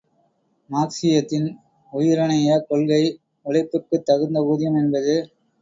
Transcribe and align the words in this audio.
மார்க்சீயத்தின் 0.69 1.45
உயிரனைய 1.93 2.57
கொள்கை, 2.63 3.01
உழைப்புக்குத் 3.45 4.05
தகுந்த 4.05 4.39
ஊதியம் 4.45 4.75
என்பது. 4.75 5.15